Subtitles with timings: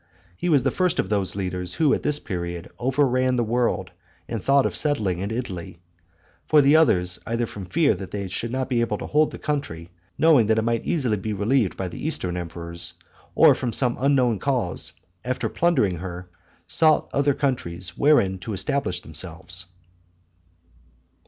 [0.35, 3.91] He was the first of those leaders who at this period overran the world
[4.27, 5.79] and thought of settling in Italy;
[6.47, 9.37] for the others, either from fear that they should not be able to hold the
[9.37, 12.93] country, knowing that it might easily be relieved by the eastern emperors,
[13.35, 14.93] or from some unknown cause,
[15.23, 16.27] after plundering her,
[16.65, 19.67] sought other countries wherein to establish themselves.